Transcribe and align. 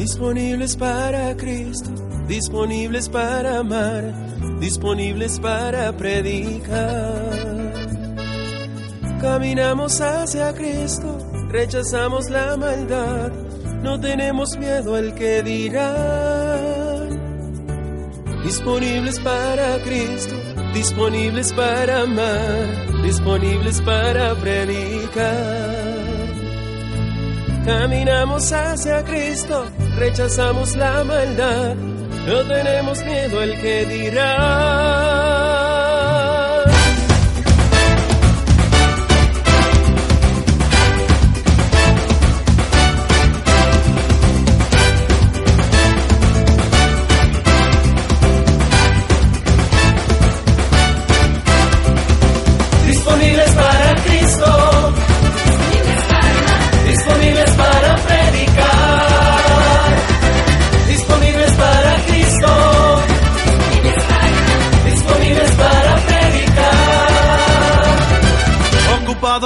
Disponibles 0.00 0.76
para 0.76 1.36
Cristo, 1.36 1.90
disponibles 2.26 3.06
para 3.06 3.58
amar, 3.58 4.14
disponibles 4.58 5.38
para 5.38 5.92
predicar. 5.92 7.74
Caminamos 9.20 10.00
hacia 10.00 10.54
Cristo, 10.54 11.18
rechazamos 11.50 12.30
la 12.30 12.56
maldad, 12.56 13.30
no 13.82 14.00
tenemos 14.00 14.56
miedo 14.56 14.94
al 14.94 15.14
que 15.14 15.42
dirán. 15.42 17.20
Disponibles 18.42 19.20
para 19.20 19.82
Cristo, 19.84 20.34
disponibles 20.72 21.52
para 21.52 22.04
amar, 22.04 23.02
disponibles 23.02 23.82
para 23.82 24.34
predicar. 24.36 25.99
Caminamos 27.64 28.52
hacia 28.52 29.04
Cristo, 29.04 29.66
rechazamos 29.96 30.74
la 30.76 31.04
maldad, 31.04 31.74
no 31.74 32.42
tenemos 32.46 33.04
miedo 33.04 33.40
al 33.40 33.60
que 33.60 33.84
dirá. 33.84 35.59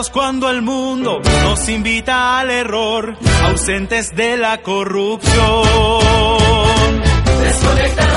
Cuando 0.02 0.50
el 0.50 0.60
mundo 0.60 1.20
nos 1.44 1.68
invita 1.68 2.40
al 2.40 2.50
error, 2.50 3.16
ausentes 3.44 4.14
de 4.16 4.36
la 4.36 4.60
corrupción. 4.60 5.62
Desconectados 7.40 8.13